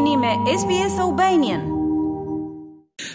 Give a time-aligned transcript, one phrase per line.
[0.00, 1.79] jeni me SBS Albanian.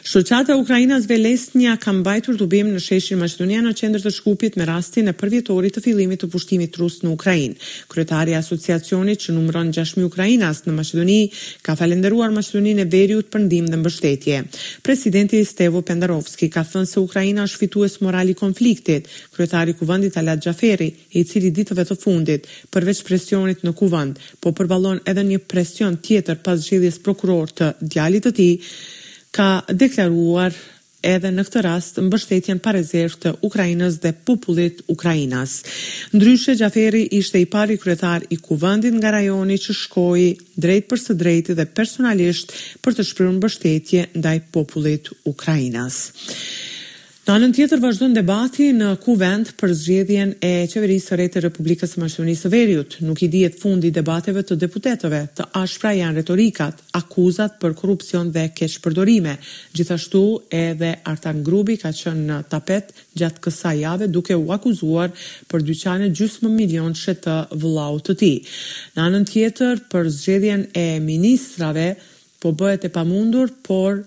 [0.05, 4.67] Shoqata e Ukrainës Velesnia ka mbajtur dubim në sheshin Maqedonia në qendër të Shkupit me
[4.69, 7.55] rastin e përvjetorit të fillimit të pushtimit rus në Ukrainë.
[7.89, 11.17] Kryetari i asociacionit që numëron 6000 ukrainas në Maqedoni
[11.65, 14.43] ka falendëruar Maqedoninë e Veriut për ndihmë dhe mbështetje.
[14.85, 19.07] Presidenti Stevo Pendarovski ka thënë se Ukraina është fitues moral i konfliktit.
[19.33, 24.53] Kryetari i kuvendit Alad Jaferi, i cili ditëve të fundit përveç presionit në kuvend, po
[24.53, 28.69] përballon edhe një presion tjetër pas zgjedhjes prokuror të djalit të tij,
[29.35, 29.49] ka
[29.81, 30.55] deklaruar
[31.05, 35.53] edhe në këtë rast mbështetjen pa rezervë të Ukrainës dhe popullit Ukrainas.
[36.15, 40.25] Ndryshe Gjaferi ishte i pari kryetar i kuvendit nga rajoni që shkoi
[40.65, 42.53] drejt për së drejti dhe personalisht
[42.85, 46.01] për të shprehur mbështetje ndaj popullit Ukrainas.
[47.25, 51.95] Në anën tjetër vazhdon debati në vend për zgjedhjen e qeverisë së re të Republikës
[51.95, 52.93] së Maqedonisë së Veriut.
[53.01, 55.21] Nuk i dihet fundi debateve të deputetëve.
[55.39, 59.33] Të ashpra janë retorikat, akuzat për korrupsion dhe keqpërdorime.
[59.73, 60.21] Gjithashtu
[60.59, 65.09] edhe Artan Grubi ka qenë në tapet gjatë kësaj jave duke u akuzuar
[65.49, 68.37] për dyqane gjysmë milion të vëllau të tij.
[68.93, 71.95] Në anën tjetër për zgjedhjen e ministrave
[72.37, 74.03] po bëhet e pamundur, por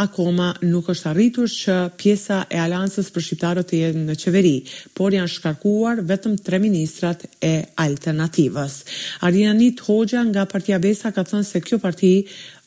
[0.00, 4.54] akoma nuk është arritur që pjesa e aliansës për shqiptarët të jetë në qeveri,
[4.96, 7.52] por janë shkarkuar vetëm tre ministrat e
[7.84, 8.76] alternativës.
[9.28, 12.14] Arina Nit Hoxha nga partia Besa ka thënë se kjo parti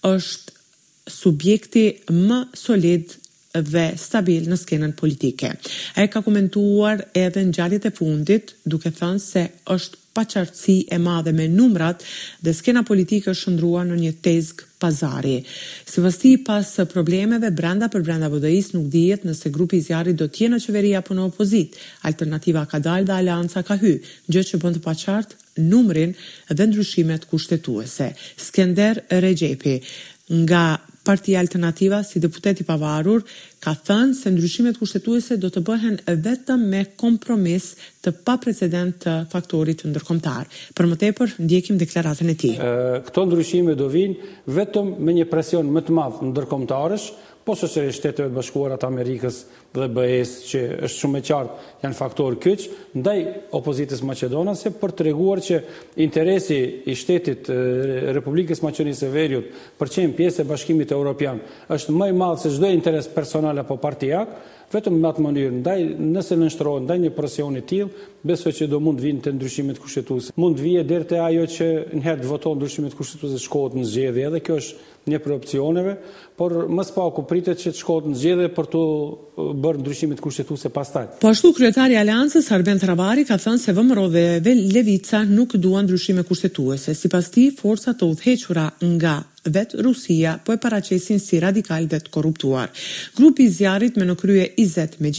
[0.06, 3.18] është subjekti më solid
[3.74, 5.50] dhe stabil në skenën politike.
[6.02, 11.32] E ka komentuar edhe në gjarit e fundit duke thënë se është paqartësi e madhe
[11.34, 12.04] me numrat
[12.46, 15.38] dhe skena politike është shëndrua në një tezg pazari.
[15.90, 20.52] Si vësti pas problemeve, brenda për brenda vëdëis nuk dijet nëse grupi zjarit do tje
[20.54, 21.78] në qeveria për në opozit.
[22.10, 23.96] Alternativa ka dalë dhe alianca ka hy,
[24.30, 26.16] gjë që bëndë të paqartë numrin
[26.52, 28.12] dhe ndryshimet kushtetuese.
[28.48, 29.80] Skender Regepi,
[30.48, 30.66] nga
[31.04, 33.26] Partia Alternativa si deputeti pavarur,
[33.64, 37.70] ka thënë se ndryshimet kushtetuese do të bëhen vetëm me kompromis
[38.04, 40.50] të pa precedent të faktorit të ndërkomtar.
[40.76, 42.52] Për më tepër, ndjekim deklaratën e ti.
[43.10, 47.12] këto ndryshime do vinë vetëm me një presion më të madhë ndërkomtarës,
[47.44, 49.42] po së shërë shtetëve të bashkuarat Amerikës
[49.76, 52.62] dhe BES, që është shumë e qartë janë faktor kyç,
[53.02, 53.18] ndaj
[53.58, 55.58] opozitës Macedonase për të reguar që
[56.06, 57.50] interesi i shtetit
[58.16, 59.52] Republikës Macedonisë e Veriut
[59.82, 61.42] për qenë pjesë e bashkimit e Europian
[61.76, 64.28] është mëj madhë se gjdoj interes personal la popartiak
[64.74, 65.78] vetëm në atë mënyrë, ndaj
[66.14, 70.34] nëse nënshtrohen ndaj një presioni të tillë, besoj që do mund vinë të ndryshimet kushtetuese.
[70.40, 71.68] Mund vije deri te ajo që
[71.98, 75.98] në herë voton ndryshimet kushtetuese shkohet në zgjedhje, edhe kjo është një prej opsioneve,
[76.40, 80.22] por më së paku pritet që të shkohet në zgjedhje për të uh, bërë ndryshimet
[80.24, 81.10] kushtetuese pastaj.
[81.20, 85.90] Po ashtu kryetari i Aleancës Arben Travari ka thënë se VMRO dhe Levica nuk duan
[85.90, 86.96] ndryshime kushtetuese.
[86.96, 92.08] Sipas tij, forca të udhëhequra nga vetë Rusia po e paraqesin si radikal dhe të
[92.16, 92.72] korruptuar.
[93.18, 95.12] Grupi i zjarrit me në krye Izet me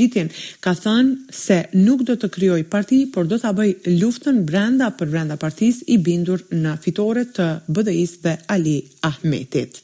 [0.65, 5.11] ka thënë se nuk do të kryoj parti, por do të bëj luftën brenda për
[5.13, 8.79] brenda partis i bindur në fitore të BDI-s dhe Ali
[9.11, 9.81] Ahmetit.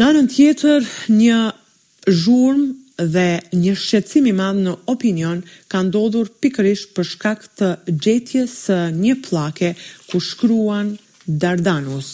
[0.00, 1.40] Në anën tjetër, një
[2.22, 2.62] zhurm
[3.16, 3.28] dhe
[3.62, 5.40] një shqetsim i madhë në opinion
[5.72, 7.70] ka ndodhur pikërish për shkak të
[8.04, 9.74] gjetje së një plake
[10.10, 10.94] ku shkruan
[11.26, 12.08] Dardanus.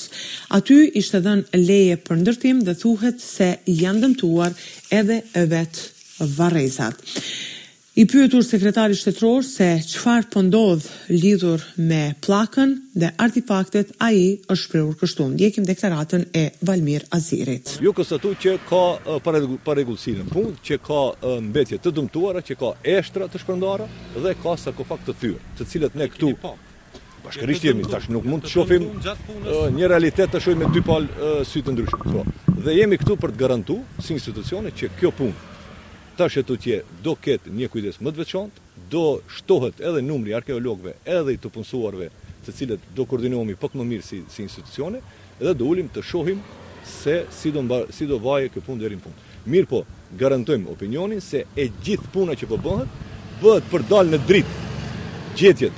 [0.57, 4.53] Aty ishte dhën leje për ndërtim dhe thuhet se janë dëmtuar
[5.01, 5.17] edhe
[5.53, 5.87] vetë
[6.21, 6.95] Varrezat.
[7.97, 14.59] I pyetur sekretari shtetror se çfarë po ndodh lidhur me pllakën dhe artefaktet, ai është
[14.63, 15.27] shprehur kështu.
[15.33, 17.73] Ndjekim deklaratën e Valmir Azirit.
[17.83, 18.83] Ju konstatoj që ka
[19.67, 21.01] paregullësi në punë, që ka
[21.49, 25.99] mbetje të dëmtuara, që ka estra të shpërndara dhe ka sarkofag të thyr, të cilët
[25.99, 26.33] ne këtu
[27.25, 31.67] bashkërisht jemi tash nuk mund të shohim një realitet të shojmë me dy palë sy
[31.67, 32.15] të ndryshme.
[32.15, 32.23] Po.
[32.63, 35.49] Dhe jemi këtu për të garantuar si institucione që kjo punë
[36.19, 40.97] tash e tutje do ket një kujdes më të veçantë, do shtohet edhe numri arkeologëve,
[41.07, 42.09] edhe i të punësuarve,
[42.47, 44.99] të cilët do koordinohemi pak më mirë si si institucione,
[45.39, 46.43] dhe do ulim të shohim
[46.91, 49.19] se si do mbar, si do vaje kë punë deri në fund.
[49.71, 49.79] po,
[50.21, 52.89] garantojmë opinionin se e gjithë puna që po bëhet
[53.43, 54.55] bëhet për dal në dritë
[55.39, 55.77] gjetjet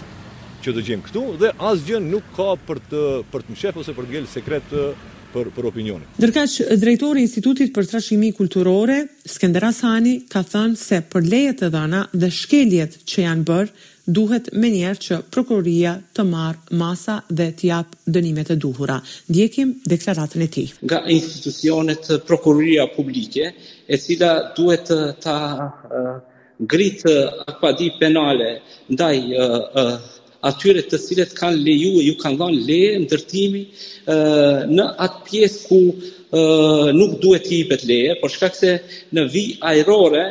[0.63, 3.03] që të gjejmë këtu dhe asgjë nuk ka për të
[3.33, 4.67] për të mshef ose për të gjel sekret
[5.35, 6.09] për për opinionin.
[6.21, 8.99] Ndërkaq drejtori i Institutit për Trashimi Kulturore,
[9.31, 13.87] Skënder Hasani, ka thënë se për lejet e dhëna dhe shkeljet që janë bërë,
[14.19, 18.97] duhet me njerë që prokuroria të marë masa dhe të japë dënimet e duhura.
[19.31, 20.65] Ndjekim deklaratën e ti.
[20.87, 23.53] Nga institucionet prokuroria publike,
[23.87, 26.15] e cila duhet të ta eh,
[26.61, 27.15] gritë
[27.53, 28.51] akpadi penale
[28.91, 29.95] ndaj eh, eh,
[30.47, 33.63] atyre të cilët kanë lejuar, ju kanë dhënë leje ndërtimi
[34.09, 34.19] ë
[34.77, 38.73] në atë pjesë ku ë nuk duhet i jepet leje, por shkak se
[39.17, 40.25] në vi ajrore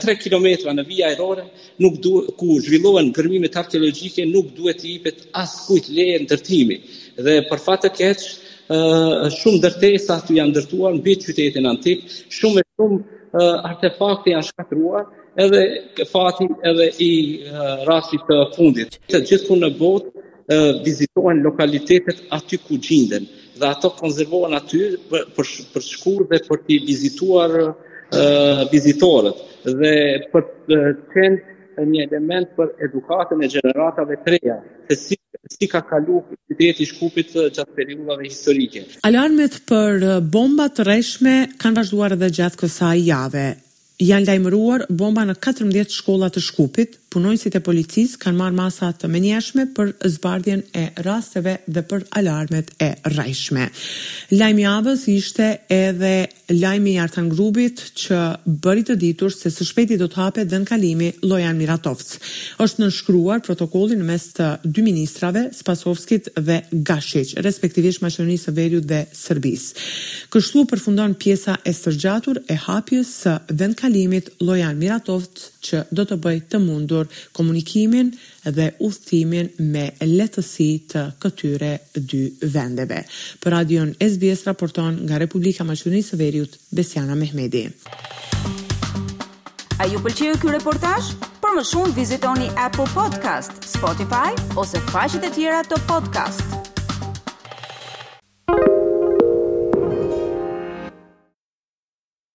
[0.00, 1.44] 3 kilometra në vijë ajrore
[1.82, 1.98] nuk
[2.40, 6.76] ku zhvillohen gërmimet arkeologjike nuk duhet të jepet askujt leje ndërtimi
[7.24, 8.28] dhe për fat të keq
[8.74, 12.04] shumë dërtesa të janë ndërtuar mbi qytetin antik,
[12.38, 15.06] shumë e shumë uh, artefakte janë shkatruar,
[15.44, 15.62] edhe
[16.10, 17.10] fati edhe i
[17.50, 18.98] uh, rastit të fundit.
[19.10, 23.26] Të gjithë ku në botë uh, vizitohen lokalitetet aty ku gjinden,
[23.58, 29.46] dhe ato konservohen aty për për, për shkurt dhe për të vizituar uh, vizitorët
[29.82, 29.96] dhe
[30.32, 30.80] për të
[31.14, 31.58] qenë
[31.90, 34.56] një element për edukatën e gjeneratave të reja,
[34.90, 38.82] se si si ka kalu kriteti i Shkupit gjatë periudhave historike.
[39.08, 40.04] Alarmet për
[40.36, 43.44] bomba të rreshme kanë vazhduar edhe gjatë kësaj jave.
[44.00, 49.08] Janë lajmëruar bomba në 14 shkolla të Shkupit, punojësit e policisë kanë marrë masa të
[49.10, 53.64] menjeshme për zbardhjen e rasteve dhe për alarmet e rajshme.
[54.38, 56.12] Lajmi avës ishte edhe
[56.54, 58.18] lajmi i Artan Grubit që
[58.64, 62.14] bëri të ditur se së shpeti do të hapet dhe në kalimi Lojan Miratovc.
[62.62, 68.86] Është nënshkruar protokolli në mes të dy ministrave, Spasovskit dhe Gashiq, respektivisht Maqedonisë së Veriut
[68.90, 69.88] dhe Serbisë.
[70.30, 76.38] Kështu përfundon pjesa e sërgjatur e hapjes së vendkalimit Lojan Miratovc që do të bëj
[76.50, 78.10] të mundur përdor komunikimin
[78.44, 82.22] dhe udhëtimin me lehtësi të këtyre dy
[82.54, 83.02] vendeve.
[83.42, 87.64] Për Radion SBS raporton nga Republika e Maqedonisë së Veriut Besiana Mehmedi.
[89.80, 91.14] A ju pëlqeu ky reportazh?
[91.40, 96.59] Për më shumë vizitoni App Podcast, Spotify ose faqet e tjera të podcast-it.